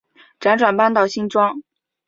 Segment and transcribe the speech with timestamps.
[0.39, 1.61] 辗转搬到新庄